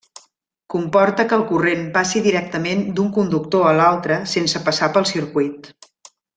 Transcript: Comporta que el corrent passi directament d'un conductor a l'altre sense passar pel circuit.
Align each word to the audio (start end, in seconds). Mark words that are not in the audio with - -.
Comporta 0.75 1.25
que 1.33 1.37
el 1.39 1.43
corrent 1.51 1.83
passi 1.99 2.23
directament 2.29 2.83
d'un 2.97 3.13
conductor 3.19 3.69
a 3.73 3.77
l'altre 3.83 4.21
sense 4.35 4.63
passar 4.71 4.93
pel 4.99 5.11
circuit. 5.15 5.73